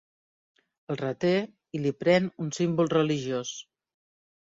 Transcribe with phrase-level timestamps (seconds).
[0.93, 1.35] El reté
[1.77, 3.57] i li pren un símbol religiós.